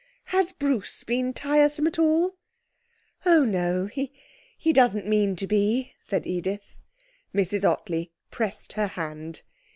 Has 0.33 0.51
Bruce 0.51 1.03
been 1.03 1.31
tiresome 1.31 1.85
at 1.85 1.99
all?' 1.99 2.35
'Oh, 3.23 3.45
no, 3.45 3.85
he 3.85 4.73
doesn't 4.73 5.05
mean 5.05 5.35
to 5.35 5.45
be,' 5.45 5.93
said 6.01 6.25
Edith. 6.25 6.79
Mrs 7.35 7.63
Ottley 7.63 8.11
pressed 8.31 8.73
her 8.73 8.87
hand. 8.87 9.43